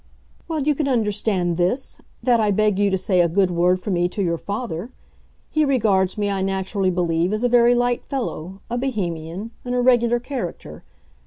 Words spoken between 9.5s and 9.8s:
an